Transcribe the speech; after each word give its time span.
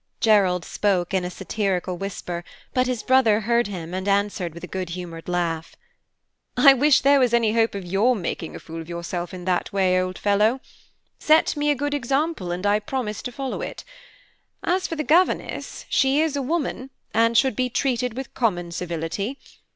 Gerald 0.19 0.65
spoke 0.65 1.13
in 1.13 1.23
a 1.23 1.29
satirical 1.29 1.95
whisper, 1.95 2.43
but 2.73 2.87
his 2.87 3.03
brother 3.03 3.41
heard 3.41 3.67
him 3.67 3.93
and 3.93 4.07
answered 4.07 4.55
with 4.55 4.63
a 4.63 4.67
good 4.75 4.89
humored 4.97 5.29
laugh. 5.29 5.75
"I 6.57 6.73
wish 6.73 7.01
there 7.01 7.19
was 7.19 7.35
any 7.35 7.53
hope 7.53 7.75
of 7.75 7.85
your 7.85 8.15
making 8.15 8.55
a 8.55 8.59
fool 8.59 8.81
of 8.81 8.89
yourself 8.89 9.31
in 9.31 9.45
that 9.45 9.71
way, 9.71 10.01
old 10.01 10.17
fellow. 10.17 10.59
Set 11.19 11.55
me 11.55 11.69
a 11.69 11.75
good 11.75 11.93
example, 11.93 12.51
and 12.51 12.65
I 12.65 12.79
promise 12.79 13.21
to 13.21 13.31
follow 13.31 13.61
it. 13.61 13.83
As 14.63 14.87
for 14.87 14.95
the 14.95 15.03
governess, 15.03 15.85
she 15.87 16.19
is 16.19 16.35
a 16.35 16.41
woman, 16.41 16.89
and 17.13 17.37
should 17.37 17.55
be 17.55 17.69
treated 17.69 18.15
with 18.17 18.33
common 18.33 18.71
civility. 18.71 19.37